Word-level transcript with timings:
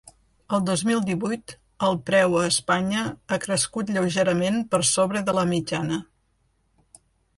El 0.57 0.61
dos 0.67 0.83
mil 0.91 1.01
divuit, 1.09 1.53
el 1.89 1.99
preu 2.07 2.37
a 2.39 2.47
Espanya 2.53 3.03
ha 3.29 3.39
crescut 3.45 3.93
lleugerament 3.99 4.61
per 4.73 4.81
sobre 4.97 5.23
de 5.29 5.37
la 5.41 5.45
mitjana. 5.55 6.01